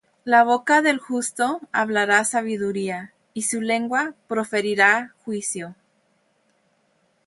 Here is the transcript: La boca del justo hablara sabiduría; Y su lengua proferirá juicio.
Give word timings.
La 0.23 0.43
boca 0.43 0.81
del 0.81 0.97
justo 0.97 1.61
hablara 1.71 2.25
sabiduría; 2.25 3.13
Y 3.35 3.43
su 3.43 3.61
lengua 3.61 4.15
proferirá 4.27 5.13
juicio. 5.23 5.75